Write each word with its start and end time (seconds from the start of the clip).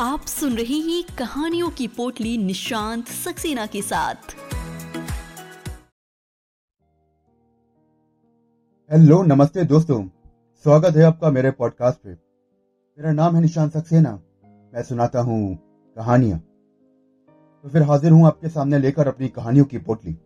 आप 0.00 0.20
सुन 0.20 0.54
रहे 0.56 0.76
हैं 0.76 1.02
कहानियों 1.18 1.68
की 1.70 1.86
पोटली 1.86 2.36
निशांत 2.38 3.06
सक्सेना 3.06 3.66
के 3.66 3.82
साथ। 3.82 4.14
हेलो, 8.90 9.22
नमस्ते 9.22 9.64
दोस्तों। 9.64 10.02
स्वागत 10.64 10.96
है 10.96 11.02
आपका 11.02 11.30
मेरे 11.30 11.50
पॉडकास्ट 11.50 11.98
पे। 11.98 12.10
मेरा 12.10 13.12
नाम 13.12 13.36
है 13.36 13.42
निशांत 13.42 13.72
सक्सेना। 13.72 14.12
मैं 14.74 14.82
सुनाता 14.82 15.20
हूँ 15.20 15.56
कहानियाँ। 15.96 16.38
तो 16.38 17.68
फिर 17.68 17.82
हाजिर 17.82 18.12
हूँ 18.12 18.26
आपके 18.26 18.48
सामने 18.48 18.78
लेकर 18.78 19.08
अपनी 19.08 19.28
कहानियों 19.28 19.64
की 19.64 19.78
पोटली। 19.78 20.16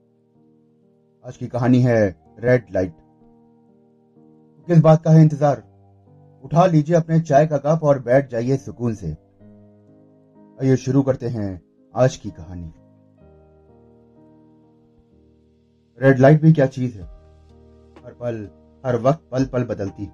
आज 1.24 1.36
की 1.36 1.46
कहानी 1.46 1.80
है 1.80 1.98
रेड 2.38 2.66
लाइट 2.74 2.94
किस 4.68 4.78
बात 4.78 5.04
का 5.04 5.10
है 5.10 5.22
इंतज़ार? 5.22 5.62
उठा 6.44 6.66
लीजिए 6.66 6.96
अपने 6.96 7.20
चाय 7.20 7.46
का 7.46 7.58
कप 7.58 7.84
और 7.84 7.98
बैठ 7.98 8.30
जाइए 8.30 8.56
सुकून 8.56 8.94
से। 8.94 9.23
आइए 10.62 10.76
शुरू 10.76 11.02
करते 11.02 11.26
हैं 11.26 11.62
आज 11.94 12.16
की 12.16 12.30
कहानी। 12.30 12.72
रेड 16.02 16.18
लाइट 16.18 16.40
भी 16.42 16.52
क्या 16.52 16.66
चीज़ 16.66 16.98
है? 16.98 17.02
हर 18.04 18.12
पल, 18.20 18.48
हर 18.86 18.96
वक्त 18.96 19.22
पल 19.32 19.44
पल 19.44 19.64
बदलती 19.64 20.06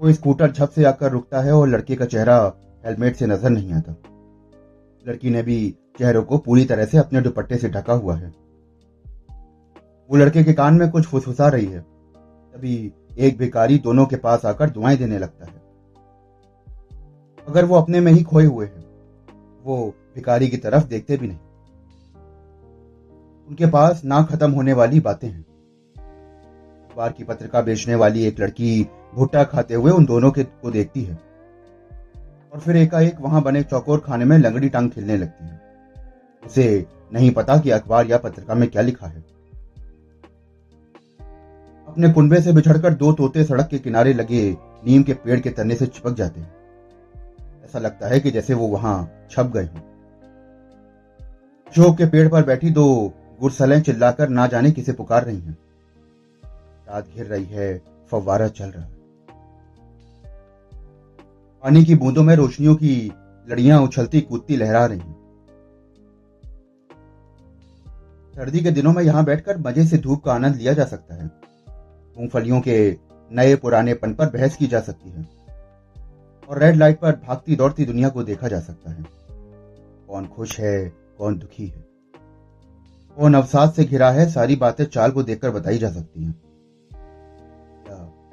कोई 0.00 0.12
स्कूटर 0.12 0.50
झप 0.50 0.68
से 0.68 0.84
आकर 0.84 1.10
रुकता 1.10 1.40
है 1.40 1.52
और 1.52 1.68
लड़के 1.68 1.96
का 1.96 2.04
चेहरा 2.04 2.36
हेलमेट 2.86 3.16
से 3.16 3.26
नज़र 3.26 3.50
नहीं 3.50 3.72
आता। 3.72 3.92
लड़की 5.08 5.30
ने 5.30 5.42
भी 5.42 5.74
चेहरों 5.98 6.22
को 6.22 6.38
पूरी 6.38 6.64
तरह 6.64 6.84
से 6.84 6.98
अपने 6.98 7.20
दुपट्टे 7.20 7.56
से 7.56 7.68
ढका 7.68 7.92
हुआ 7.92 8.16
है। 8.16 8.28
वो 10.10 10.16
लड़के 10.16 10.44
के 10.44 10.52
कान 10.52 10.74
में 10.74 10.90
कुछ 10.90 11.06
फुसफुसा 11.06 11.48
रही 11.48 11.66
है। 11.66 11.80
तभी 11.80 12.92
एक 13.18 13.38
भिकारी 13.38 13.78
दोनों 13.78 14.06
के 14.06 14.16
पास 14.16 14.46
आकर 14.46 14.70
दुआएँ 14.70 14.96
देने 14.96 15.18
लगता 15.18 15.46
है। 15.46 15.58
अगर 17.48 17.64
वो 17.64 17.76
अपने 17.76 18.00
में 18.00 18.12
ही 18.12 18.22
खोए 18.22 18.44
हुए 18.44 18.66
हैं। 18.66 18.89
वो 19.64 19.94
भिकारी 20.14 20.48
की 20.48 20.56
तरफ़ 20.56 20.84
देखते 20.84 21.16
भी 21.16 21.26
नहीं। 21.26 21.38
उनके 23.48 23.66
पास 23.66 24.02
ना 24.04 24.22
खत्म 24.22 24.50
होने 24.50 24.72
वाली 24.72 25.00
बातें 25.00 25.28
हैं। 25.28 25.44
अखबार 26.90 27.12
की 27.12 27.24
पत्रिका 27.24 27.60
बेचने 27.60 27.94
वाली 27.94 28.24
एक 28.24 28.40
लड़की 28.40 28.88
भुट्टा 29.14 29.44
खाते 29.44 29.74
हुए 29.74 29.90
उन 29.92 30.04
दोनों 30.04 30.30
के 30.30 30.44
को 30.44 30.70
देखती 30.70 31.02
है। 31.02 31.18
और 32.52 32.60
फिर 32.60 32.76
एकाएक 32.76 33.16
वहाँ 33.20 33.42
बने 33.42 33.62
चौकोर 33.62 34.00
खाने 34.00 34.24
में 34.24 34.38
लंगड़ी 34.38 34.68
टांग 34.68 34.90
खेलने 34.90 35.16
लगती 35.16 35.44
है। 35.44 35.60
उसे 36.46 36.86
नहीं 37.12 37.30
पता 37.30 37.58
कि 37.58 37.70
अखबार 37.70 38.06
या 38.06 38.18
पत्रिका 38.18 38.54
में 38.54 38.70
क्या 38.70 38.82
लिखा 38.82 39.06
है। 39.06 39.24
अपने 41.88 42.12
कुंबे 42.12 42.40
से 42.40 42.52
बिछड़कर 42.52 42.94
दो 42.94 43.12
तोते 43.12 43.44
सड़क 43.44 43.66
के 43.66 43.78
किनारे 43.78 44.12
लगे 44.12 44.56
नीम 44.86 45.02
के 45.02 45.14
पेड़ 45.14 45.40
के 45.40 45.50
तने 45.50 45.74
से 45.74 45.86
चिपक 45.86 46.14
जाते 46.14 46.40
हैं। 46.40 46.59
ऐसा 47.70 47.78
लगता 47.78 48.08
है 48.08 48.20
कि 48.20 48.30
जैसे 48.30 48.54
वो 48.54 48.66
वहाँ 48.66 49.26
छप 49.30 49.52
गए 49.54 49.64
हों। 49.64 49.80
अशोक 51.66 51.98
के 51.98 52.06
पेड़ 52.06 52.28
पर 52.28 52.44
बैठी 52.44 52.70
दो 52.70 53.12
गुरसलें 53.40 53.82
चिल्लाकर 53.82 54.28
ना 54.28 54.46
जाने 54.46 54.70
किसे 54.70 54.92
पुकार 54.92 55.24
रही 55.24 55.40
हैं। 55.40 55.58
रात 56.88 57.08
घिर 57.08 57.26
रही 57.26 57.44
है, 57.44 57.82
फव्वारा 58.10 58.48
चल 58.48 58.64
रहा 58.64 58.84
है। 58.84 58.92
पानी 61.62 61.84
की 61.84 61.94
बूंदों 61.94 62.22
में 62.22 62.36
रोशनियों 62.36 62.74
की 62.74 63.12
लड़ियाँ 63.48 63.80
उछलती 63.80 64.20
कूदती 64.20 64.56
लहरा 64.56 64.86
रही 64.86 64.98
हैं। 64.98 65.16
सर्दी 68.36 68.60
के 68.60 68.70
दिनों 68.70 68.92
में 68.92 69.02
यहाँ 69.02 69.24
बैठकर 69.24 69.58
मज़े 69.58 69.86
से 69.86 69.98
धूप 69.98 70.24
का 70.24 70.32
आनंद 70.32 70.54
लिया 70.54 70.72
जा 70.72 70.84
सकता 70.84 71.14
है। 71.14 71.26
मूंगफलियों 72.18 72.60
के 72.60 72.96
नए 73.32 73.56
पुराने 73.56 73.94
पन 73.94 74.14
पर 74.14 74.26
बहस 74.26 74.56
की 74.56 74.66
जा 74.66 74.80
सकती 74.80 75.10
है। 75.10 75.39
और 76.50 76.58
रेड 76.58 76.76
लाइट 76.76 77.00
पर 77.00 77.12
भागती 77.12 77.56
दौड़ती 77.56 77.84
दुनिया 77.84 78.08
को 78.08 78.22
देखा 78.22 78.48
जा 78.48 78.60
सकता 78.60 78.90
है। 78.90 79.04
कौन 80.08 80.26
खुश 80.26 80.60
है, 80.60 80.92
कौन 81.18 81.38
दुखी 81.38 81.66
है। 81.66 81.84
कौन 83.16 83.34
अवसाद 83.34 83.72
से 83.72 83.84
घिरा 83.84 84.10
है, 84.10 84.30
सारी 84.30 84.56
बातें 84.56 84.84
चाल 84.84 85.10
को 85.10 85.22
देखकर 85.22 85.50
बताई 85.50 85.78
जा 85.78 85.90
सकती 85.90 86.24
हैं। 86.24 86.42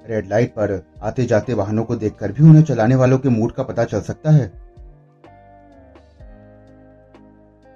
रेड 0.09 0.29
लाइट 0.29 0.49
पर 0.49 0.87
आते 1.03 1.25
जाते 1.25 1.53
वाहनों 1.53 1.83
को 1.83 1.95
देखकर 1.95 2.31
भी 2.31 2.43
उन्हें 2.43 2.63
चलाने 2.63 2.95
वालों 2.95 3.17
के 3.17 3.29
मूड 3.29 3.51
का 3.51 3.63
पता 3.63 3.83
चल 3.83 4.01
सकता 4.01 4.31
है? 4.31 4.61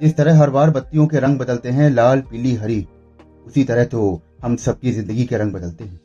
जिस 0.02 0.18
तरह 0.18 0.40
हर 0.40 0.50
बार 0.50 0.70
बत्तियों 0.70 1.08
के 1.08 1.20
रंग 1.20 1.40
बदलते 1.40 1.70
हैं, 1.70 1.90
लाल, 1.90 2.22
पीली, 2.22 2.56
हरी, 2.56 2.88
उसी 3.48 3.64
तरह 3.64 3.86
तो 3.86 4.22
हम 4.44 4.56
सबकी 4.56 4.92
ज़िंदगी 4.92 5.26
के 5.26 5.38
रंग 5.38 5.54
बदलते 5.54 5.84
हैं। 5.84 6.01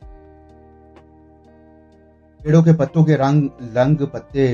पेड़ों 2.39 2.61
के 2.63 2.73
पत्तों 2.73 3.03
के 3.03 3.15
रंग, 3.15 3.49
लंग 3.73 4.07
पत्ते 4.07 4.53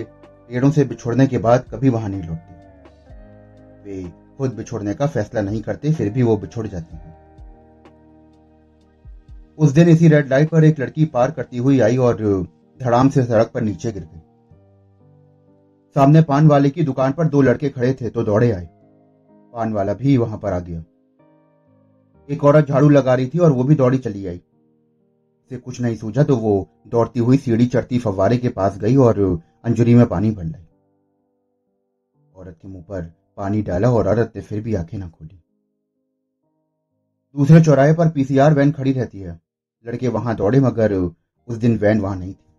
पेड़ों 0.49 0.71
से 0.71 0.83
बिछोड़ने 0.83 1.27
के 1.27 1.37
बाद 1.37 1.65
कभी 1.71 1.89
वहाँ 1.89 2.09
नहीं 2.09 2.23
लौटते। 2.23 2.53
वे 3.83 4.03
खुद 4.37 4.53
बिछोड़ने 4.53 4.93
का 4.93 5.07
फैसला 5.07 5.41
नहीं 5.41 5.61
करते, 5.61 5.93
फिर 5.93 6.09
भी 6.09 6.23
वो 6.23 6.37
बिछोड़ 6.37 6.67
जाते 6.67 6.95
हैं। 6.95 7.11
उस 9.57 9.71
दिन 9.71 9.89
इसी 9.89 10.07
रेड 10.07 10.29
लाइट 10.29 10.49
पर 10.49 10.63
एक 10.63 10.79
लड़की 10.79 11.05
पार 11.05 11.31
करती 11.31 11.57
हुई 11.57 11.79
आई 11.79 11.97
और 11.97 12.21
धड़ाम 12.79 13.09
से 13.09 13.23
सड़क 13.23 13.51
पर 13.53 13.61
नीचे 13.61 13.91
गिर 13.91 14.03
गई। 14.03 14.21
सामने 15.95 16.21
पान 16.21 16.47
वाले 16.47 16.69
की 16.69 16.83
दुकान 16.83 17.11
पर 17.11 17.27
दो 17.27 17.41
लड़के 17.41 17.69
खड़े 17.69 17.93
थे 17.93 18.09
तो 18.09 18.23
दौड़े 18.23 18.51
आए। 18.51 18.67
पान 19.53 19.73
वाला 19.73 19.93
भी 19.93 20.17
वहाँ 20.17 20.37
पर 20.37 20.53
आ 20.53 20.59
गया। 20.59 20.83
एक 22.29 22.43
औरत 22.43 22.67
झाड़ू 22.67 22.89
लगा 22.89 23.13
रही 23.15 23.27
थी 23.27 23.39
और 23.39 23.51
वो 23.51 23.63
भी 23.63 23.75
दौड़ी 23.75 23.97
चली 23.97 24.25
आई। 24.27 24.41
से 25.53 25.59
कुछ 25.59 25.79
नहीं 25.81 25.95
सूझा 25.95 26.23
तो 26.23 26.35
वो 26.35 26.51
दौड़ती 26.87 27.19
हुई 27.19 27.37
सीढ़ी 27.37 27.65
चढ़ती 27.65 27.97
फव्वारे 27.99 28.37
के 28.37 28.49
पास 28.49 28.77
गई 28.77 28.95
और 28.95 29.19
अंजुरी 29.63 29.95
में 29.95 30.05
पानी 30.05 30.31
भर 30.31 30.43
लाई 30.43 30.65
औरत 32.35 32.57
के 32.61 32.67
मुँह 32.67 32.83
पर 32.83 33.01
पानी 33.37 33.61
डाला 33.61 33.91
और 33.91 34.07
औरत 34.07 34.31
ने 34.35 34.41
फिर 34.41 34.61
भी 34.61 34.75
आँखें 34.75 34.97
ना 34.97 35.07
खोली। 35.09 35.39
दूसरे 37.35 37.61
चौराहे 37.61 37.93
पर 37.93 38.09
पीसीआर 38.09 38.53
वैन 38.53 38.71
खड़ी 38.71 38.91
रहती 38.93 39.19
है। 39.19 39.39
लड़के 39.85 40.07
वहाँ 40.07 40.35
दौड़े 40.35 40.59
मगर 40.59 40.93
उस 40.93 41.57
दिन 41.57 41.77
वैन 41.77 42.01
वहाँ 42.01 42.15
नहीं 42.15 42.33
थी। 42.33 42.51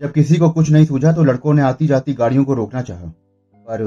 जब 0.00 0.12
किसी 0.12 0.36
को 0.36 0.50
कुछ 0.50 0.70
नहीं 0.70 0.84
सूझा 0.84 1.12
तो 1.12 1.24
लड़कों 1.24 1.54
ने 1.54 1.62
आती 1.62 1.86
जाती 1.86 2.14
गाड़ियों 2.14 2.44
को 2.44 2.54
रोकना 2.54 2.82
चाहा, 2.82 3.06
पर 3.06 3.82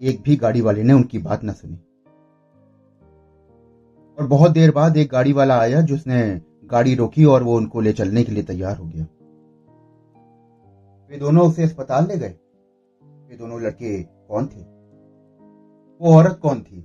एक 0.00 0.22
भी 0.22 0.36
गाड़ी 0.36 0.60
वाले 0.60 0.82
ने 0.82 0.92
उनकी 0.92 1.18
बात 1.18 1.44
न 1.44 1.52
सुनी। 1.52 1.78
और 4.18 4.26
बहुत 4.26 4.50
देर 4.50 4.70
बाद 4.70 4.96
एक 4.96 5.08
गाड़ी 5.08 5.32
वाला 5.32 5.60
आया 5.60 5.80
जिसने 5.80 6.40
गाड़ी 6.64 6.94
रोकी 6.94 7.24
और 7.24 7.42
वो 7.42 7.56
उनको 7.56 7.80
ले 7.80 7.92
चलने 7.92 8.24
के 8.24 8.32
लिए 8.32 8.42
तैयार 8.42 8.76
हो 8.76 8.84
गया। 8.84 9.06
वे 11.10 11.18
दोनों 11.18 11.48
उसे 11.48 11.62
अस्पताल 11.62 12.06
ले 12.06 12.16
गए। 12.16 12.34
वे 13.02 13.36
दोनों 13.36 13.62
लड़के 13.62 14.02
कौन 14.02 14.46
थे? 14.46 14.60
वो 16.00 16.14
औरत 16.14 16.38
कौन 16.42 16.60
थी? 16.60 16.80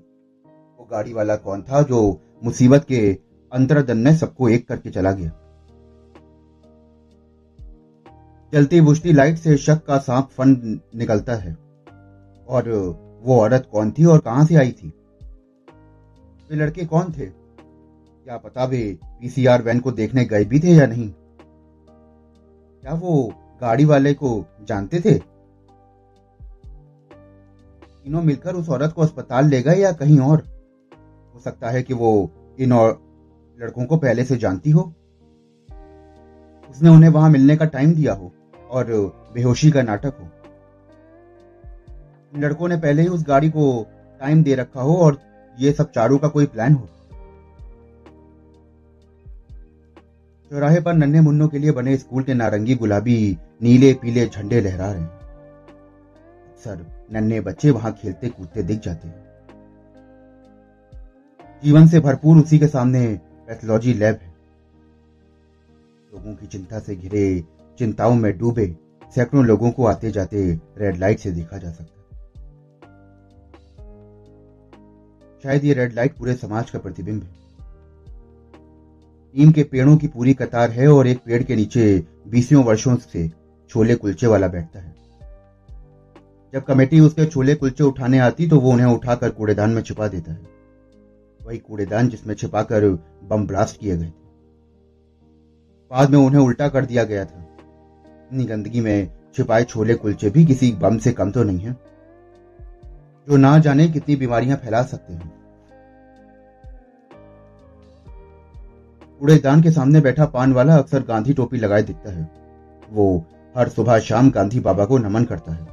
वो 0.79 0.88
गाड़ी 0.91 1.13
वाला 1.13 1.35
कौन 1.35 1.62
था 1.62 1.81
जो 1.81 2.22
मुसीबत 2.44 2.84
के 2.84 3.18
अंतरदन 3.53 3.97
में 3.97 4.18
सबको 4.18 4.50
एक 4.50 4.68
करके 4.68 4.89
चला 4.89 5.12
गया? 5.12 5.31
जलती 8.53 8.81
बुझती 8.81 9.13
लाइट 9.13 9.38
से 9.38 9.57
शक 9.57 9.85
का 9.85 9.97
सांप 9.97 10.25
फन 10.25 10.79
निकलता 10.95 11.35
है। 11.35 11.53
और 12.47 12.69
वो 13.23 13.39
औरत 13.39 13.69
कौन 13.72 13.91
थी 13.91 14.06
और 14.06 14.19
कहाँ 14.19 14.45
से 14.45 14.56
आई 14.56 14.72
थी? 14.72 14.94
वे 16.51 16.57
लड़के 16.57 16.85
कौन 16.85 17.11
थे? 17.11 17.25
क्या 17.25 18.37
पता 18.37 18.65
वे 18.65 18.97
पीसीआर 19.03 19.61
वैन 19.61 19.79
को 19.79 19.91
देखने 19.91 20.25
गए 20.25 20.45
भी 20.45 20.59
थे 20.59 20.67
या 20.67 20.85
नहीं? 20.85 21.09
क्या 22.81 22.93
वो 22.93 23.33
गाड़ी 23.61 23.85
वाले 23.85 24.13
को 24.13 24.45
जानते 24.61 24.99
थे? 24.99 25.13
तीनों 28.03 28.21
मिलकर 28.21 28.55
उस 28.55 28.69
औरत 28.69 28.93
को 28.93 29.01
अस्पताल 29.01 29.45
ले 29.45 29.61
गए 29.61 29.75
या 29.75 29.91
कहीं 29.91 30.19
और? 30.19 30.43
हो 31.35 31.39
सकता 31.39 31.69
है 31.69 31.83
कि 31.83 31.93
वो 31.93 32.31
इन 32.59 32.73
और 32.73 33.01
लड़कों 33.61 33.85
को 33.85 33.97
पहले 33.97 34.23
से 34.23 34.38
जानती 34.38 34.69
हो। 34.69 34.93
उसने 36.69 36.89
उन्हें 36.89 37.09
वहाँ 37.09 37.29
मिलने 37.29 37.57
का 37.57 37.65
टाइम 37.65 37.93
दिया 37.93 38.13
हो 38.13 38.31
और 38.69 38.85
बेहोशी 39.33 39.71
का 39.71 39.81
नाटक 39.81 40.13
हो। 40.21 40.29
इन 42.35 42.44
लड़कों 42.44 42.68
ने 42.68 42.77
पहले 42.77 43.01
ही 43.01 43.07
उस 43.07 43.24
गाड़ी 43.27 43.50
को 43.50 43.88
टाइम 44.19 44.44
दे 44.44 44.56
रखा 44.56 44.81
हो 44.81 44.97
और 44.97 45.28
ये 45.59 45.71
सब 45.71 45.91
चारों 45.91 46.17
का 46.17 46.27
कोई 46.27 46.45
प्लान 46.45 46.73
हो? 46.73 46.89
चौराहे 50.51 50.81
पर 50.81 50.94
नन्हे 50.94 51.21
मुन्नों 51.21 51.47
के 51.47 51.59
लिए 51.59 51.71
बने 51.71 51.97
स्कूल 51.97 52.23
के 52.23 52.33
नारंगी 52.33 52.75
गुलाबी, 52.75 53.38
नीले 53.61 53.94
पीले 53.94 54.25
झंडे 54.25 54.61
लहरा 54.61 54.91
रहे 54.91 55.03
अक्सर 55.03 56.85
नन्हे 57.11 57.41
बच्चे 57.41 57.71
वहाँ 57.71 57.91
खेलते 57.91 58.29
कूदते 58.29 58.63
दिख 58.63 58.79
जाते 58.79 59.07
हैं। 59.07 59.29
जीवन 61.63 61.88
से 61.88 62.00
भरपूर 62.00 62.38
उसी 62.38 62.59
के 62.59 62.67
सामने 62.67 63.19
पैथोलॉजी 63.47 63.94
लैब 63.94 64.19
है। 64.21 64.35
लोगों 66.13 66.35
की 66.35 66.47
चिंता 66.47 66.79
से 66.79 66.95
घिरे, 66.95 67.44
चिंताओं 67.77 68.15
में 68.15 68.38
डूबे, 68.38 68.75
सैकड़ों 69.15 69.45
लोगों 69.45 69.71
को 69.71 69.85
आते 69.85 70.12
जाते 70.12 70.59
रेड 70.77 70.97
लाइट 70.97 71.19
से 71.19 71.31
देखा 71.31 71.57
जा 71.57 71.71
सकता 71.71 71.99
शायद 75.44 75.65
ये 75.65 75.74
रेड 75.74 75.94
लाइट 75.94 76.15
पूरे 76.18 76.33
समाज 76.33 76.69
का 76.69 76.80
प्रतिबिंब 76.80 77.21
है। 77.24 77.38
नीम 79.33 79.51
के 79.51 79.63
पेड़ों 79.63 79.97
की 79.97 80.07
पूरी 80.07 80.33
कतार 80.33 80.71
है 80.71 80.88
और 80.88 81.07
एक 81.07 81.19
पेड़ 81.25 81.44
के 81.44 81.56
नीचे 81.56 82.03
बीसियों 82.27 82.63
वर्षों 82.63 82.95
से 82.95 83.27
छोले 83.69 83.95
कुलचे 83.95 84.27
वाला 84.27 84.47
बैठता 84.47 84.80
है। 84.80 84.95
जब 86.53 86.63
कमेटी 86.63 87.00
उसके 87.00 87.25
छोले 87.25 87.56
कुलचे 87.56 87.83
उठाने 87.83 88.19
आती 88.19 88.47
तो 88.47 88.59
वो 88.59 88.71
उन्हें 88.71 88.88
उठाकर 88.88 89.30
कूड़ेदान 89.30 89.69
में 89.69 89.81
छिपा 89.81 90.07
देता 90.07 90.31
है। 90.31 90.41
वही 91.39 91.57
कूड़ेदान 91.57 92.09
जिसमें 92.09 92.33
छिपाकर 92.36 92.88
बम 93.24 93.45
ब्लास्ट 93.47 93.80
किए 93.80 93.97
गए 93.97 94.06
थे। 94.06 94.18
बाद 95.91 96.09
में 96.09 96.18
उन्हें 96.18 96.41
उल्टा 96.41 96.68
कर 96.68 96.86
दिया 96.86 97.03
गया 97.03 97.25
था। 97.25 97.45
इतनी 98.25 98.45
गंदगी 98.45 98.81
में 98.81 99.09
छिपाए 99.36 99.63
छोले 99.63 99.95
कुलचे 99.95 100.30
भी 100.30 100.45
किसी 100.45 100.71
बम 100.71 100.97
से 100.97 101.12
कम 101.12 101.31
तो 101.31 101.44
नहीं 101.44 101.59
है। 101.59 101.88
जो 103.29 103.37
ना 103.37 103.57
जाने 103.59 103.87
कितनी 103.87 104.15
बीमारियाँ 104.15 104.57
फैला 104.57 104.81
सकते 104.83 105.13
हैं। 105.13 105.31
कूड़ेदान 109.21 109.61
के 109.63 109.71
सामने 109.71 109.99
बैठा 110.01 110.25
पान 110.25 110.53
वाला 110.53 110.75
अक्सर 110.75 111.03
गांधी 111.03 111.33
टोपी 111.33 111.57
लगाए 111.57 111.83
दिखता 111.83 112.11
है। 112.11 112.29
वो 112.91 113.25
हर 113.55 113.69
सुबह 113.69 113.99
शाम 113.99 114.29
गांधी 114.29 114.59
बाबा 114.59 114.85
को 114.85 114.97
नमन 114.97 115.25
करता 115.25 115.51
है। 115.51 115.65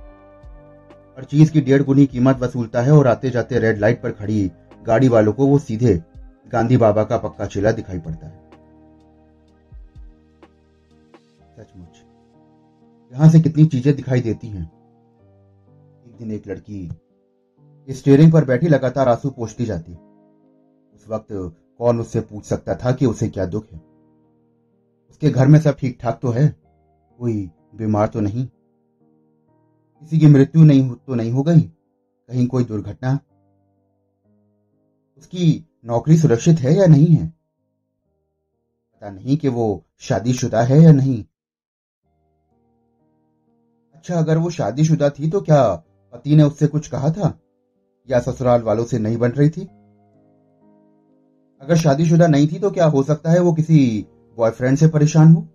हर 1.16 1.24
चीज़ 1.24 1.52
की 1.52 1.60
डेढ़ 1.60 1.82
गुनी 1.82 2.06
कीमत 2.06 2.40
वसूलता 2.40 2.82
है 2.82 2.92
और 2.92 3.06
आते 3.06 3.30
जाते 3.30 3.58
रेड 3.58 3.78
लाइट 3.78 4.02
पर 4.02 4.10
खड़ी 4.10 4.50
गाड़ी 4.86 5.08
वालों 5.08 5.32
को 5.32 5.46
वो 5.46 5.58
सीधे 5.58 5.94
गांधी 6.52 6.76
बाबा 6.76 7.04
का 7.04 7.18
पक्का 7.18 7.46
चेला 7.46 7.72
दिखाई 7.72 7.98
पड़ता 7.98 8.26
है। 8.26 8.44
सचमुच, 11.56 12.04
यहाँ 13.12 13.30
से 13.30 13.40
कितनी 13.40 13.66
चीज़ें 13.66 13.94
दिखाई 13.96 14.20
देती 14.20 14.48
हैं। 14.48 14.70
एक 16.06 16.16
दिन 16.18 16.32
एक 16.32 16.48
लड़की 16.48 16.88
स्टेयरिंग 17.90 18.32
पर 18.32 18.44
बैठी 18.44 18.68
लगातार 18.68 19.08
आँसू 19.08 19.30
पोछती 19.30 19.64
जाती। 19.64 19.92
उस 20.94 21.04
वक्त 21.08 21.26
कौन 21.78 22.00
उससे 22.00 22.20
पूछ 22.20 22.44
सकता 22.44 22.74
था 22.74 22.92
कि 22.92 23.06
उसे 23.06 23.28
क्या 23.28 23.46
दुख 23.46 23.72
है? 23.72 23.78
उसके 25.10 25.30
घर 25.30 25.46
में 25.46 25.60
सब 25.60 25.76
ठीक 25.76 25.98
ठाक 26.00 26.18
तो 26.22 26.28
है? 26.28 26.56
कोई 27.18 27.50
बीमार 27.74 28.08
तो 28.08 28.20
नहीं? 28.20 28.46
किसी 30.00 30.18
की 30.18 30.26
मृत्यु 30.26 30.64
नहीं 30.64 30.90
तो 30.90 31.14
नहीं 31.14 31.32
हो 31.32 31.42
गई? 31.42 31.60
कहीं 32.28 32.46
कोई 32.46 32.64
दुर्घटना? 32.64 33.18
उसकी 35.18 35.66
नौकरी 35.84 36.18
सुरक्षित 36.18 36.58
है 36.58 36.74
या 36.74 36.86
नहीं 36.86 37.06
है? 37.06 37.26
पता 38.92 39.10
नहीं 39.10 39.36
कि 39.36 39.48
वो 39.48 39.84
शादीशुदा 39.98 40.62
है 40.62 40.80
या 40.80 40.92
नहीं। 40.92 41.24
अच्छा 43.94 44.18
अगर 44.18 44.38
वो 44.38 44.50
शादीशुदा 44.50 45.10
थी 45.10 45.30
तो 45.30 45.40
क्या 45.40 45.74
पति 46.12 46.36
ने 46.36 46.42
उससे 46.42 46.66
कुछ 46.66 46.88
कहा 46.88 47.10
था? 47.10 47.40
या 48.10 48.20
ससुराल 48.20 48.62
वालों 48.62 48.84
से 48.84 48.98
नहीं 48.98 49.18
बन 49.18 49.30
रही 49.30 49.48
थी? 49.48 49.64
अगर 51.62 51.76
शादीशुदा 51.76 52.26
नहीं 52.26 52.46
थी 52.46 52.58
तो 52.58 52.70
क्या 52.70 52.86
हो 52.86 53.02
सकता 53.02 53.30
है 53.30 53.40
वो 53.40 53.52
किसी 53.52 54.06
बॉयफ्रेंड 54.38 54.78
से 54.78 54.86
परेशान 54.86 55.32
हो? 55.32 55.48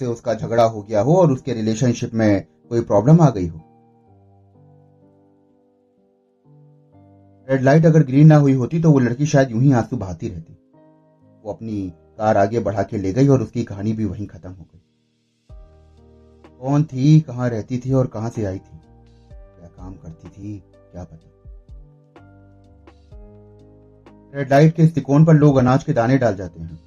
से 0.00 0.06
उसका 0.06 0.34
झगड़ा 0.34 0.64
हो 0.64 0.82
गया 0.82 1.00
हो 1.00 1.16
और 1.16 1.32
उसके 1.32 1.52
रिलेशनशिप 1.52 2.14
में 2.14 2.44
कोई 2.68 2.80
प्रॉब्लम 2.80 3.20
आ 3.20 3.30
गई 3.30 3.46
हो? 3.46 3.60
रेड 7.48 7.62
लाइट 7.62 7.86
अगर 7.86 8.02
ग्रीन 8.02 8.26
ना 8.26 8.36
हुई 8.36 8.52
होती 8.52 8.80
तो 8.80 8.92
वो 8.92 8.98
लड़की 8.98 9.26
शायद 9.26 9.50
यूँ 9.50 9.62
ही 9.62 9.72
आँसू 9.72 9.96
बहाती 9.96 10.28
रहती। 10.28 10.52
वो 11.44 11.52
अपनी 11.52 11.92
कार 12.18 12.36
आगे 12.36 12.60
बढ़ा 12.60 12.82
के 12.82 12.98
ले 12.98 13.12
गई 13.12 13.28
और 13.28 13.42
उसकी 13.42 13.64
कहानी 13.64 13.92
भी 13.92 14.04
वहीं 14.04 14.26
खत्म 14.26 14.50
हो 14.50 14.66
गई। 14.74 14.80
कौन 16.60 16.84
थी, 16.84 17.20
कहाँ 17.20 17.50
रहती 17.50 17.78
थी 17.78 17.92
और 17.92 18.06
कहाँ 18.06 18.30
से 18.30 18.44
आई 18.44 18.58
थी? 18.58 18.78
क्या 19.30 19.66
काम 19.66 19.94
करती 19.94 20.28
थी? 20.28 20.62
क्या 20.94 21.04
पता। 21.04 21.30
रेड 24.34 24.50
लाइट 24.50 24.74
के 24.76 24.82
इस 24.82 24.94
तिकोन 24.94 25.24
पर 25.24 25.34
लोग 25.34 25.56
अनाज 25.56 25.84
के 25.84 25.92
दाने 25.92 26.18
डाल 26.18 26.36
जाते 26.36 26.60
हैं। 26.60 26.78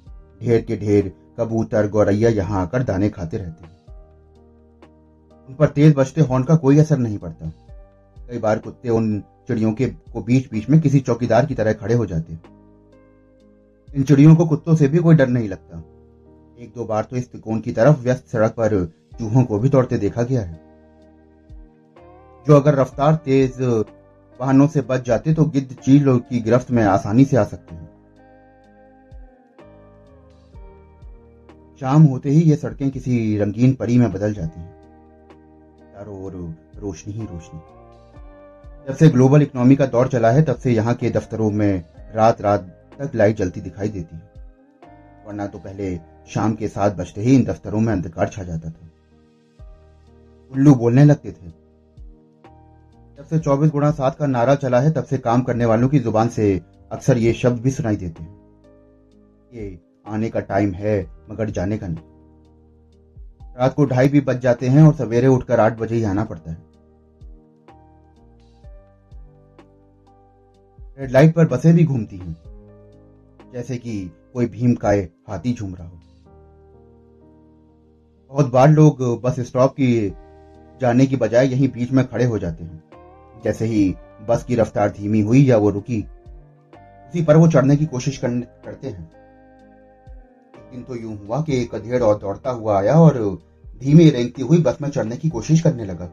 ढेर 0.42 0.60
के 0.62 0.76
ढेर, 0.76 1.12
कबूतर, 1.38 1.88
गौरैया 1.88 2.30
यहाँ 2.30 2.62
आकर 2.62 2.82
दाने 2.82 3.10
खाते 3.10 3.36
रहते 3.36 3.64
हैं। 3.64 3.76
उन 5.48 5.54
पर 5.54 5.66
तेज 5.66 5.94
बजते 5.94 6.20
हॉर्न 6.20 6.44
का 6.44 6.56
कोई 6.56 6.78
असर 6.78 6.98
नहीं 6.98 7.18
पड़ता। 7.18 7.52
कई 8.30 8.38
बार 8.38 8.58
कुत्ते 8.58 8.88
उन 8.88 9.20
चिड़ियों 9.20 9.72
के, 9.72 9.86
को 9.86 10.22
बीच 10.22 10.50
बीच 10.50 10.68
में 10.70 10.80
किसी 10.80 11.00
चौकीदार 11.00 11.46
की 11.46 11.54
तरह 11.54 11.72
खड़े 11.72 11.94
हो 11.94 12.06
जाते 12.06 12.32
हैं। 12.32 12.42
इन 13.94 14.02
चिड़ियों 14.02 14.36
को 14.36 14.46
कुत्तों 14.46 14.76
से 14.76 14.88
भी 14.88 14.98
कोई 14.98 15.14
डर 15.14 15.28
नहीं 15.28 15.48
लगता। 15.48 15.82
एक 16.58 16.72
दो 16.76 16.84
बार 16.84 17.04
तो 17.04 17.16
इस 17.16 17.32
तिकोन 17.32 17.60
की 17.60 17.72
तरफ़ 17.72 17.98
व्यस्त 17.98 18.26
सड़क 18.28 18.50
पर 18.50 18.84
चूहों 19.18 19.44
को 19.44 19.58
भी 19.58 19.68
दौड़ते 19.68 19.98
देखा 19.98 20.22
गया 20.22 20.40
है। 20.40 20.60
जो 22.46 22.56
अगर 22.56 22.74
रफ्तार 22.74 23.14
तेज 23.14 23.52
वाहनों 24.40 24.66
से 24.68 24.80
बच 24.80 25.04
जाते 25.06 25.34
तो 25.34 25.44
गिद्ध 25.44 25.74
चील 25.74 26.18
की 26.18 26.40
गिरफ्त 26.40 26.70
में 26.70 26.84
आसानी 26.84 27.24
से 27.24 27.36
आ 27.36 27.44
सकते 27.44 27.74
हैं। 27.74 27.88
शाम 31.80 32.02
होते 32.02 32.30
ही 32.30 32.40
ये 32.40 32.56
सड़कें 32.56 32.90
किसी 32.90 33.38
रंगीन 33.38 33.74
परी 33.74 33.98
में 33.98 34.12
बदल 34.12 34.34
जाती 34.34 34.60
हैं। 34.60 34.76
चारों 35.94 36.22
ओर 36.22 36.32
रोशनी 36.76 37.14
ही 37.14 37.22
रोशनी। 37.22 37.60
जब 38.88 38.96
से 38.96 39.08
ग्लोबल 39.08 39.42
इकोनॉमी 39.42 39.76
का 39.76 39.86
दौर 39.86 40.08
चला 40.08 40.30
है, 40.30 40.42
तब 40.42 40.56
से 40.56 40.72
यहाँ 40.72 40.94
के 40.94 41.10
दफ्तरों 41.10 41.50
में 41.50 41.84
रात 42.14 42.40
रात 42.40 42.60
तक 42.98 43.10
लाइट 43.14 43.36
जलती 43.36 43.60
दिखाई 43.60 43.88
देती 43.88 44.16
है। 44.16 44.30
वरना 45.26 45.46
तो 45.46 45.58
पहले 45.58 45.96
शाम 46.28 46.54
के 46.54 46.68
सात 46.68 46.96
बजते 46.96 47.20
ही 47.20 47.34
इन 47.34 47.44
दफ्तरों 47.44 47.80
में 47.80 47.92
अंधकार 47.92 48.28
छा 48.28 48.42
जाता 48.42 48.70
था। 48.70 48.90
उल्लू 50.52 50.74
बोलने 50.74 51.04
लगते 51.04 51.32
थे। 51.32 51.67
जब 53.18 53.24
से 53.26 53.38
चौबीस 53.38 53.70
गुणा 53.70 53.90
सात 53.90 54.16
का 54.16 54.26
नारा 54.26 54.54
चला 54.54 54.80
है, 54.80 54.90
तब 54.92 55.04
से 55.04 55.18
काम 55.18 55.42
करने 55.42 55.64
वालों 55.64 55.88
की 55.88 55.98
ज़ुबान 55.98 56.28
से 56.28 56.60
अक्सर 56.90 57.18
ये 57.18 57.32
शब्द 57.32 57.60
भी 57.62 57.70
सुनाई 57.70 57.96
देते 57.96 58.22
हैं। 58.22 58.36
ये 59.52 59.78
आने 60.06 60.28
का 60.30 60.40
टाइम 60.42 60.72
है, 60.72 61.00
मगर 61.30 61.50
जाने 61.50 61.78
का 61.78 61.86
नहीं। 61.86 63.50
रात 63.58 63.74
को 63.74 63.84
ढाई 63.86 64.08
भी 64.08 64.20
बज 64.20 64.40
जाते 64.40 64.68
हैं 64.68 64.82
और 64.82 64.94
सवेरे 64.94 65.26
उठकर 65.26 65.60
आठ 65.60 65.78
बजे 65.78 65.94
ही 65.96 66.04
आना 66.04 66.24
पड़ता 66.24 66.50
है। 66.50 66.56
रेड 70.98 71.10
लाइट 71.10 71.34
पर 71.34 71.48
बसें 71.48 71.74
भी 71.74 71.84
घूमती 71.84 72.16
हैं, 72.16 72.36
जैसे 73.52 73.76
कि 73.76 74.00
कोई 74.34 74.46
भीम 74.48 74.74
काय 74.76 75.08
हाथी 75.28 75.54
झूम 75.54 75.74
रहा 75.74 75.88
हो। 75.88 76.00
बहुत 78.30 78.50
बार 78.52 78.70
लोग 78.70 79.20
बस 79.22 79.40
स्टॉप 79.42 79.72
की 79.72 80.08
जाने 80.80 81.06
की 81.06 81.16
बजाय 81.16 81.48
यहीं 81.48 81.68
बीच 81.68 81.92
में 81.92 82.06
खड़े 82.06 82.24
हो 82.24 82.38
जाते 82.38 82.64
हैं। 82.64 82.82
जैसे 83.44 83.66
ही 83.66 83.94
बस 84.28 84.44
की 84.44 84.54
रफ्तार 84.54 84.90
धीमी 84.90 85.20
हुई 85.20 85.44
या 85.44 85.56
वो 85.56 85.70
रुकी, 85.70 86.00
उसी 87.08 87.22
पर 87.24 87.36
वो 87.36 87.48
चढ़ने 87.48 87.76
की 87.76 87.86
कोशिश 87.86 88.18
करते 88.18 88.88
हैं। 88.88 89.10
दिन 90.72 90.82
तो 90.82 90.96
यूँ 90.96 91.16
हुआ 91.18 91.40
कि 91.42 91.60
एक 91.62 91.74
अधेड़ 91.74 92.02
और 92.02 92.18
दौड़ता 92.18 92.50
हुआ 92.50 92.78
आया 92.78 92.94
और 92.94 93.18
धीमी 93.80 94.08
रेंगती 94.10 94.42
हुई 94.42 94.58
बस 94.58 94.78
में 94.82 94.88
चढ़ने 94.90 95.16
की 95.16 95.28
कोशिश 95.28 95.60
करने 95.60 95.84
लगा। 95.84 96.10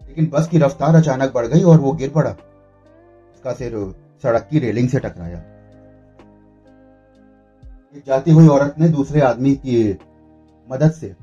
लेकिन 0.00 0.26
बस 0.26 0.48
की 0.48 0.58
रफ्तार 0.58 0.94
अचानक 0.94 1.32
बढ़ 1.34 1.46
गई 1.46 1.62
और 1.62 1.80
वो 1.80 1.92
गिर 1.92 2.10
पड़ा। 2.10 2.30
उसका 2.30 3.52
सिर 3.52 3.72
सड़क 4.22 4.48
की 4.50 4.58
रेलिंग 4.58 4.88
से 4.88 4.98
टकराया। 4.98 5.42
जाती 8.06 8.30
हुई 8.30 8.48
औरत 8.48 8.74
ने 8.78 8.88
दूसरे 8.88 9.20
आदमी 9.20 9.54
की 9.56 9.98
मदद 10.68 10.90
से 10.90 11.14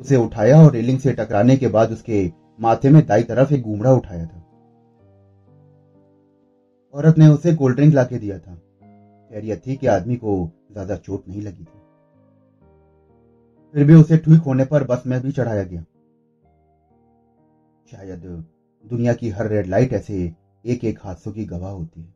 उसे 0.00 0.16
उठाया 0.16 0.62
और 0.62 0.72
रेलिंग 0.72 0.98
से 0.98 1.12
टकराने 1.12 1.56
के 1.56 1.68
बाद 1.68 1.92
उसके 1.92 2.26
माथे 2.62 2.90
में 2.90 3.06
दाई 3.06 3.22
तरफ़ 3.22 3.52
एक 3.54 3.62
घूमड़ा 3.62 3.92
उठाया 3.92 4.26
था। 4.26 4.40
औरत 6.94 7.18
ने 7.18 7.26
उसे 7.26 7.54
कोल्ड 7.54 7.76
ड्रिंक 7.76 7.94
लाके 7.94 8.18
दिया 8.18 8.38
था। 8.38 8.54
खैरियत 9.30 9.62
थी 9.66 9.76
कि 9.76 9.86
आदमी 9.86 10.16
को 10.16 10.50
ज़्यादा 10.72 10.96
चोट 10.96 11.28
नहीं 11.28 11.42
लगी 11.42 11.64
थी। 11.64 11.80
फिर 13.74 13.84
भी 13.84 13.94
उसे 13.94 14.16
ठीक 14.16 14.40
होने 14.40 14.64
पर 14.64 14.84
बस 14.84 15.02
में 15.06 15.20
भी 15.20 15.30
चढ़ाया 15.30 15.62
गया। 15.62 15.82
शायद 17.86 18.44
दुनिया 18.84 19.14
की 19.14 19.28
हर 19.28 19.46
रेड 19.46 19.66
लाइट 19.66 19.92
ऐसे 19.92 20.32
एक 20.64 20.84
एक 20.84 20.98
हादसों 21.02 21.32
की 21.32 21.44
गवाह 21.44 21.70
होती 21.70 22.00
है। 22.00 22.14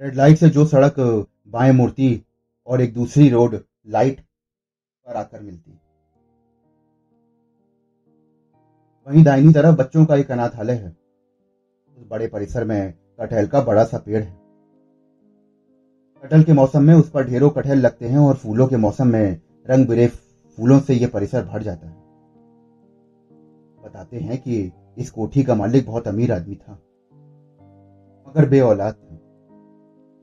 रेड 0.00 0.14
लाइट 0.14 0.36
से 0.36 0.48
जो 0.48 0.64
सड़क 0.64 0.94
बाएँ 1.48 1.72
मुड़ती 1.72 2.20
और 2.66 2.80
एक 2.80 2.94
दूसरी 2.94 3.28
रोड 3.28 3.58
लाइट 3.86 4.20
पर 4.20 5.16
आकर 5.16 5.40
मिलती। 5.40 5.78
वहीं 9.08 9.24
दाहिनी 9.24 9.52
तरफ़ 9.52 9.76
बच्चों 9.76 10.04
का 10.04 10.16
एक 10.16 10.30
अनाथालय 10.30 10.72
है। 10.72 10.96
उस 11.96 12.06
बड़े 12.10 12.26
परिसर 12.26 12.64
में 12.64 12.94
कटहल 13.20 13.46
का 13.46 13.60
बड़ा 13.60 13.84
सा 13.84 13.98
पेड़ 13.98 14.24
है। 14.24 14.36
कटहल 16.22 16.42
के 16.42 16.52
मौसम 16.52 16.82
में 16.82 16.94
उस 16.94 17.10
पर 17.10 17.24
ढेरों 17.24 17.50
कटहल 17.50 17.78
लगते 17.78 18.08
हैं 18.08 18.18
और 18.18 18.34
फूलों 18.34 18.66
के 18.66 18.76
मौसम 18.76 19.06
में 19.06 19.38
रंग 19.70 19.86
बिरे 19.86 20.06
फूलों 20.56 20.80
से 20.80 20.94
यह 20.94 21.10
परिसर 21.14 21.44
भर 21.44 21.62
जाता 21.62 21.86
है। 21.86 21.96
बताते 23.84 24.18
हैं 24.18 24.38
कि 24.38 24.72
इस 24.98 25.10
कोठी 25.10 25.42
का 25.42 25.54
मालिक 25.54 25.86
बहुत 25.86 26.08
अमीर 26.08 26.32
आदमी 26.32 26.54
था। 26.54 26.72
मगर 28.28 28.48
बे 28.48 28.60
औलाद 28.60 28.92
था। 28.92 29.14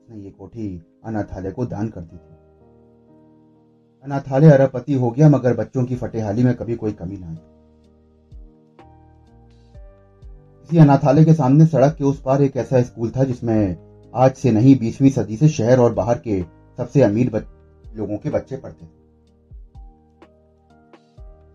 उसने 0.02 0.24
ये 0.24 0.30
कोठी 0.30 0.82
अनाथालय 1.04 1.50
को 1.50 1.64
दान 1.64 1.88
कर 1.88 2.00
दी 2.00 2.16
थी। 2.16 2.36
अनाथालय 4.04 4.50
अरबपति 4.50 4.94
हो 4.94 5.10
गया, 5.10 5.28
मगर 5.28 5.54
बच्चों 5.54 5.84
की 5.84 5.96
फटेहाली 5.96 6.44
में 6.44 6.54
कभी 6.54 6.74
कोई 6.74 6.92
कमी 6.92 7.16
ना 7.16 7.28
आई। 7.28 7.38
इसी 10.64 10.78
अनाथालय 10.78 11.24
के 11.24 11.32
सामने 11.34 11.64
सड़क 11.66 11.94
के 11.94 12.04
उस 12.04 12.20
पार 12.22 12.42
एक 12.42 12.56
ऐसा 12.56 12.80
स्कूल 12.82 13.10
था 13.10 13.24
जिसमें 13.24 13.76
आज 14.14 14.34
से 14.34 14.52
नहीं, 14.52 14.78
बीसवीं 14.78 15.10
सदी 15.10 15.36
से 15.36 15.48
शहर 15.48 15.78
और 15.78 15.92
बाहर 15.92 16.18
के 16.18 16.40
सबसे 16.78 17.02
अमीर 17.02 17.30
लोगों 17.96 18.16
के 18.18 18.30
बच्चे 18.30 18.56
पढ़ते 18.56 18.86
थे। 18.86 19.02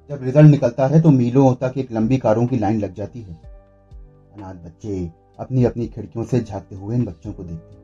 जब 0.10 0.24
रिज़ल्ट 0.24 0.50
निकलता 0.51 0.88
है 0.88 1.01
तो 1.01 1.10
मीलों 1.12 1.54
तक 1.56 1.78
एक 1.78 1.92
लंबी 1.92 2.18
कारों 2.18 2.46
की 2.48 2.58
लाइन 2.58 2.80
लग 2.80 2.94
जाती 2.94 3.22
है। 3.22 3.34
अनाथ 3.34 4.63
बच्चे 4.66 5.12
अपनी 5.39 5.63
अपनी 5.63 5.88
खिड़कियों 5.88 6.25
से 6.25 6.39
झांकते 6.42 6.75
हुए 6.75 6.96
इन 6.96 7.06
बच्चों 7.06 7.34
को 7.34 7.44
देखते 7.44 7.78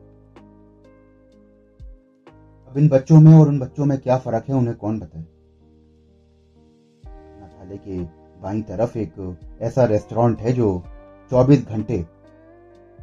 अब 2.68 2.78
इन 2.78 2.88
बच्चों 2.88 3.20
में 3.20 3.32
और 3.34 3.48
उन 3.48 3.58
बच्चों 3.58 3.84
में 3.84 3.98
क्या 3.98 4.16
फ़र्क 4.18 4.44
है, 4.48 4.54
उन्हें 4.54 4.76
कौन 4.76 4.98
बताए? 4.98 5.24
नाले 7.04 7.76
के 7.78 8.02
बाई 8.42 8.60
तरफ़ 8.62 8.98
एक 8.98 9.36
ऐसा 9.60 9.84
रेस्टोरेंट 9.84 10.40
है 10.40 10.52
जो 10.52 10.84
24 11.30 11.66
घंटे 11.66 11.98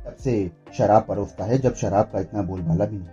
तब 0.06 0.15
से 0.15 0.51
शराब 0.74 1.06
परोसता 1.08 1.46
है, 1.46 1.58
जब 1.58 1.75
शराब 1.75 2.10
का 2.13 2.20
इतना 2.20 2.42
बोलबाला 2.42 2.86
भी 2.86 2.98
नहीं। 2.98 3.08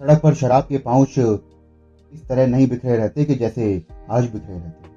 सड़क 0.00 0.20
पर 0.22 0.34
शराब 0.34 0.64
के 0.64 0.78
पाउच 0.78 1.18
इस 1.18 2.26
तरह 2.28 2.46
नहीं 2.46 2.66
बिखरे 2.68 2.96
रहते 2.96 3.24
कि 3.24 3.34
जैसे 3.34 3.82
आज 4.10 4.30
बिखरे 4.32 4.54
रहते। 4.54 4.96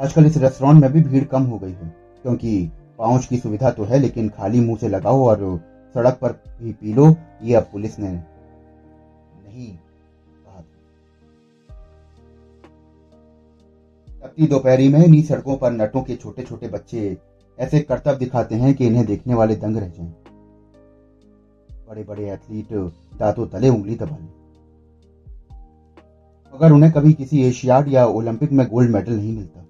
आजकल 0.00 0.26
इस 0.26 0.36
रेस्टोरेंट 0.36 0.80
में 0.80 0.92
भी 0.92 1.00
भीड़ 1.02 1.24
कम 1.24 1.42
हो 1.42 1.58
गई 1.58 1.72
है, 1.72 1.88
क्योंकि 2.22 2.70
पाउच 2.98 3.26
की 3.26 3.38
सुविधा 3.38 3.70
तो 3.70 3.84
है, 3.84 3.98
लेकिन 3.98 4.28
खाली 4.28 4.60
मुँह 4.60 4.78
से 4.78 4.88
लगाओ 4.88 5.24
और 5.26 5.38
सड़क 5.94 6.18
पर 6.20 6.32
भी 6.60 6.72
पी 6.72 6.92
लो, 6.94 7.14
ये 7.42 7.54
अब 7.54 7.68
पुलिस 7.72 7.98
ने 7.98 8.08
नहीं 8.08 9.76
तपती 14.24 14.46
दोपहरी 14.46 14.88
में 14.88 15.04
इन्हीं 15.04 15.22
सड़कों 15.22 15.56
पर 15.56 15.72
नटों 15.72 16.02
के 16.02 16.16
छोटे 16.16 16.42
छोटे 16.42 16.68
बच्चे 16.68 17.18
ऐसे 17.58 17.80
कर्तव्य 17.80 18.16
दिखाते 18.16 18.54
हैं 18.54 18.74
कि 18.74 18.86
इन्हें 18.86 19.06
देखने 19.06 19.34
वाले 19.34 19.56
दंग 19.56 19.76
रह 19.76 19.88
जाएँ। 19.88 20.14
बड़े 21.88 22.04
बड़े 22.04 22.30
एथलीट 22.30 22.72
दांतों 23.18 23.46
तले 23.46 23.68
उंगली 23.68 23.94
दबा 23.94 24.16
लें। 24.16 24.32
अगर 26.54 26.72
उन्हें 26.72 26.92
कभी 26.92 27.12
किसी 27.12 27.42
एशियाड 27.42 27.88
या 27.88 28.06
ओलंपिक 28.06 28.52
में 28.52 28.66
गोल्ड 28.68 28.90
मेडल 28.90 29.12
नहीं 29.12 29.36
मिलता, 29.36 29.66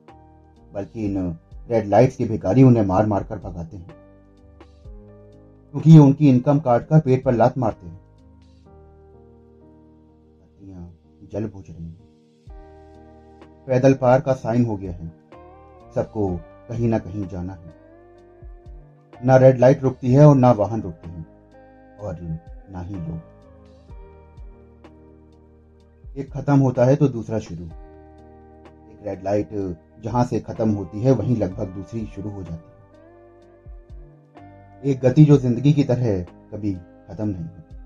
बल्कि 0.75 1.04
इन 1.04 1.38
रेड 1.70 1.87
लाइट्स 1.87 2.16
के 2.16 2.25
भिखारी 2.25 2.62
उन्हें 2.62 2.84
मार 2.84 3.06
मार 3.06 3.23
कर 3.23 3.38
भगाते 3.38 3.76
हैं। 3.76 3.94
क्योंकि 5.70 5.90
ये 5.90 5.99
उनकी 5.99 6.28
इनकम 6.28 6.58
काट 6.58 6.87
कर 6.87 7.00
पेट 7.00 7.25
पर 7.25 7.32
लात 7.32 7.58
मारते 7.58 7.87
हैं। 7.87 8.04
जल 11.32 11.44
बुझ 11.44 11.70
रही 11.70 11.84
हैं। 11.84 12.03
पैदल 13.66 13.94
पार 13.94 14.21
का 14.21 14.33
साइन 14.35 14.64
हो 14.64 14.76
गया 14.76 14.92
है। 14.92 15.09
सबको 15.94 16.28
कहीं 16.68 16.88
ना 16.88 16.99
कहीं 16.99 17.26
जाना 17.28 17.52
है। 17.52 17.73
ना 19.21 19.37
रेड 19.37 19.59
लाइट 19.59 19.83
रुकती 19.83 20.12
है 20.12 20.26
और 20.26 20.37
ना 20.37 20.50
वाहन 20.52 20.83
रुकते 20.83 21.09
हैं, 21.09 21.26
और 21.99 22.18
ना 22.71 22.80
ही 22.80 22.94
लोग। 22.94 23.21
एक 26.18 26.33
खत्म 26.33 26.59
होता 26.59 26.85
है 26.85 26.97
तो 26.97 27.09
दूसरा 27.09 27.38
शुरू। 27.38 27.64
एक 27.64 29.00
रेड 29.04 29.25
लाइट 29.25 29.49
जहाँ 30.02 30.25
से 30.25 30.40
खत्म 30.40 30.71
होती 30.71 31.00
है, 31.00 31.12
वहीं 31.12 31.37
लगभग 31.37 31.66
दूसरी 31.66 32.04
शुरू 32.06 32.30
हो 32.30 32.42
जाती 32.42 32.54
है। 32.56 32.73
एक 34.83 35.00
गति 35.00 35.25
जो 35.25 35.37
ज़िंदगी 35.37 35.73
की 35.73 35.85
तरह 35.85 36.23
कभी 36.52 36.75
खत्म 37.09 37.28
नहीं 37.28 37.44
होती। 37.44 37.76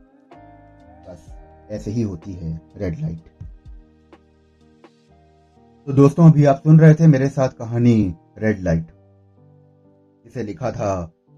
बस 1.08 1.32
ऐसे 1.70 1.90
ही 1.90 2.02
होती 2.02 2.32
है 2.32 2.60
रेड 2.76 3.00
लाइट 3.00 3.37
तो 5.88 5.92
दोस्तों, 5.92 6.24
अभी 6.30 6.44
आप 6.44 6.56
सुन 6.56 6.78
रहे 6.80 6.94
थे 6.94 7.06
मेरे 7.06 7.28
साथ 7.28 7.48
कहानी 7.48 8.14
रेड 8.38 8.60
लाइट 8.62 8.88
इसे 10.24 10.42
लिखा 10.42 10.70
था 10.72 10.90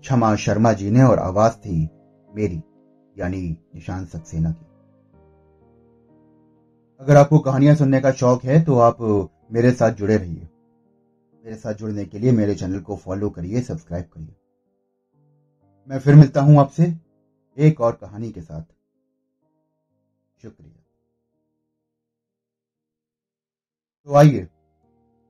क्षमा 0.03 0.35
शर्मा 0.37 0.73
जी 0.73 0.91
ने 0.91 1.03
और 1.03 1.19
आवाज़ 1.19 1.53
थी 1.53 1.77
मेरी, 2.29 2.61
यानी 3.17 3.43
निशान 3.75 4.05
सक्सेना 4.07 4.51
की। 4.51 4.67
अगर 7.01 7.17
आपको 7.17 7.39
कहानियाँ 7.39 7.75
सुनने 7.77 8.01
का 8.01 8.13
शौक 8.13 8.45
है 8.45 8.61
तो 8.65 8.79
आप 8.79 8.97
मेरे 9.53 9.73
साथ 9.73 9.93
जुड़े 9.93 10.17
रहिए। 10.17 10.49
मेरे 11.45 11.57
साथ 11.57 11.75
जुड़ने 11.75 12.05
के 12.05 12.19
लिए 12.19 12.33
मेरे 12.33 12.55
चैनल 12.55 12.81
को 12.81 12.97
फॉलो 12.97 13.31
करिए, 13.31 13.61
सब्सक्राइब 13.61 14.05
करिए। 14.05 14.35
मैं 15.89 15.99
फिर 15.99 16.15
मिलता 16.15 16.41
हूँ 16.41 16.59
आपसे 16.61 16.93
एक 17.57 17.81
और 17.81 17.93
कहानी 17.93 18.31
के 18.31 18.41
साथ। 18.41 18.63
शुक्रिया। 20.43 20.80
तो 24.11 24.15
आइए 24.17 24.47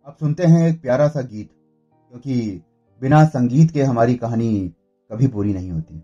अब 0.07 0.15
सुनते 0.21 0.45
हैं 0.45 0.69
एक 0.69 0.81
प्यारा 0.83 1.09
सा 1.09 1.21
गीत, 1.21 1.49
क्योंकि 2.13 2.63
बिना 3.01 3.25
संगीत 3.25 3.71
के 3.71 3.83
हमारी 3.83 4.15
कहानी 4.15 4.53
कभी 5.11 5.27
पूरी 5.27 5.53
नहीं 5.53 5.71
होती। 5.71 6.03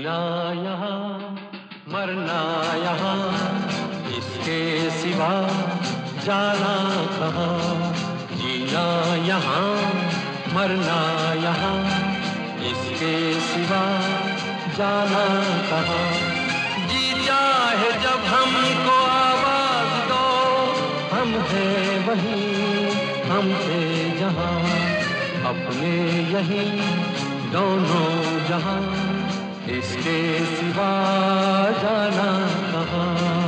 जीना 0.00 0.52
यहाँ, 0.64 1.20
मरना 1.92 2.40
यहाँ, 2.84 3.20
इसके 4.18 4.90
सिवा 4.90 5.28
जाना 6.24 6.76
कहाँ? 7.18 7.92
जीना 8.32 8.84
यहाँ, 9.26 9.68
मरना 10.54 11.00
यहाँ, 11.44 11.76
इसके 12.70 13.12
सिवा 13.40 13.82
जाना 14.78 15.26
कहाँ? 15.70 16.08
जी 16.88 17.26
चाहे 17.26 17.92
जब 18.00 18.24
हमको 18.24 18.96
आवाज़ 19.04 20.08
दो, 20.08 20.24
हम 21.12 21.28
हैं 21.50 22.08
वहीं, 22.08 22.90
हम 23.30 23.52
थे 23.52 24.18
जहाँ, 24.18 24.54
अपने 25.52 25.92
यहीं, 26.32 26.80
दोनों 27.52 28.48
जहाँ। 28.48 29.29
इसके 29.68 30.46
सिवा 30.46 30.92
जाना 31.82 32.30
कहाँ? 32.72 33.39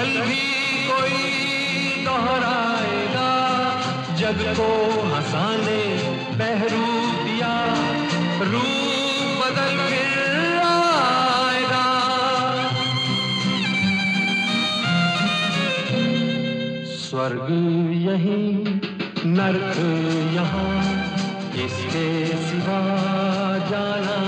कल 0.00 0.20
भी 0.20 0.44
कोई 0.84 2.04
दोहराएगा। 2.04 3.30
जग 4.18 4.38
को 4.58 4.68
हंसाने 5.04 5.82
बहरू 6.38 6.86
दिया, 7.24 7.50
रूप 8.42 9.40
बदल 9.40 9.76
फिर 9.88 10.56
आएगा। 10.60 11.84
स्वर्ग 17.02 17.46
यही 18.06 18.40
नर्क 19.36 19.76
यहाँ, 20.34 20.74
इसके 21.66 22.08
सिवा 22.48 22.80
जाना 23.70 24.18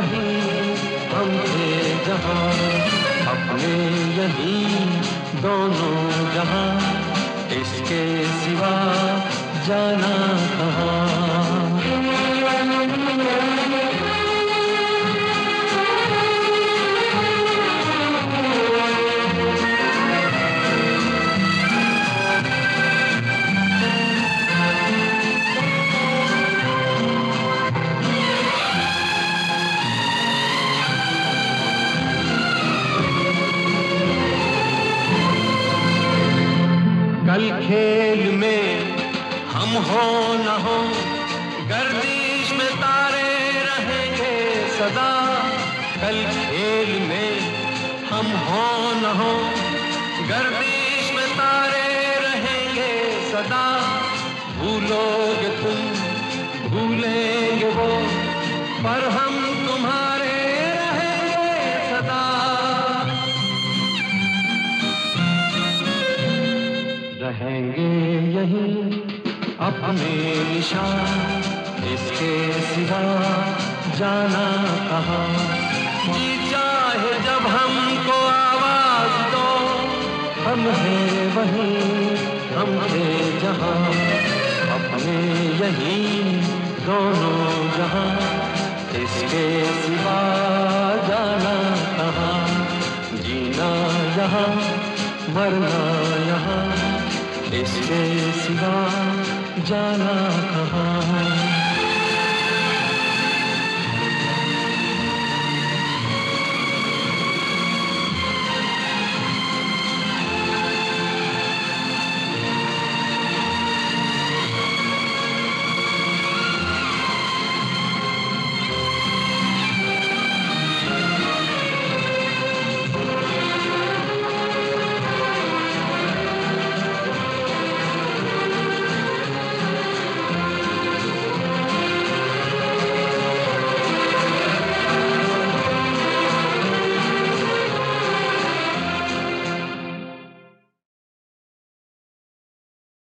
वही 0.00 0.80
हम 1.12 1.30
थे 1.46 1.70
जहाँ 2.06 2.48
अपने 3.32 3.72
यही 4.16 4.54
दोनों 5.42 5.94
जहाँ 6.34 6.68
इसके 7.60 8.02
सिवा 8.40 8.74
जाना 9.66 10.16
कहाँ। 10.56 11.19
हो 48.46 48.64
न 48.94 49.12
हो 49.18 49.32
गर्दिश 50.28 51.06
में 51.14 51.28
तारे 51.36 51.88
रहेंगे 52.24 52.92
सदा। 53.30 53.66
भूलोगे 54.58 55.50
तुम, 55.58 55.78
भूलेंगे 56.70 57.68
वो, 57.68 57.88
पर 58.84 59.08
हम 59.10 59.38
तुम्हारे 59.66 60.34
रहेंगे 60.74 61.46
सदा। 61.90 62.24
रहेंगे 67.22 67.90
यही 68.36 68.66
अपने 69.60 70.12
निशान, 70.50 71.42
इसके 71.92 72.34
सिवा 72.64 73.02
जाना 73.98 74.46
कहाँ? 74.90 75.59
हम 80.46 80.60
हैं 80.60 81.36
वहीं, 81.36 82.16
हम 82.56 82.70
थे 82.90 83.06
जहाँ। 83.40 83.90
अपने 84.74 85.16
यही 85.60 85.96
दोनों 86.86 87.70
जहाँ, 87.76 88.12
इसके 89.02 89.44
सिवा 89.82 90.20
जाना 91.08 91.54
कहाँ? 91.98 92.38
जीना 93.22 93.70
यहाँ, 94.18 94.48
मरना 95.34 95.74
यहाँ, 96.26 96.62
इसके 97.60 98.02
सिवा 98.32 98.76
जाना 99.68 100.14
कहाँ? 100.52 101.29